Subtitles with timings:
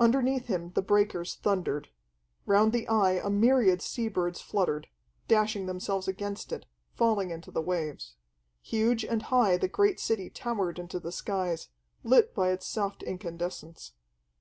[0.00, 1.90] Underneath him the breakers thundered:
[2.46, 4.88] round the Eye a myriad sea birds fluttered,
[5.28, 8.16] dashing themselves against it, falling into the waves.
[8.60, 11.68] Huge and high the great city towered into the skies,
[12.02, 13.92] lit by its soft incandescence.